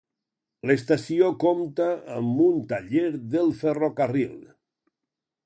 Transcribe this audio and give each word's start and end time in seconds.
L'estació 0.69 1.27
compta 1.43 1.87
amb 2.15 2.41
un 2.47 2.65
taller 2.73 3.05
del 3.37 3.53
ferrocarril. 3.61 4.35